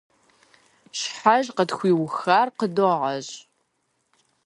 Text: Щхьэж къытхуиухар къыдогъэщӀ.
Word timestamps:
Щхьэж 0.99 1.45
къытхуиухар 1.55 2.47
къыдогъэщӀ. 2.57 3.35